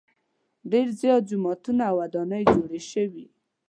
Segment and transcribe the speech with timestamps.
[0.71, 3.25] ډېر زیات جوماتونه او ودانۍ جوړې شوې.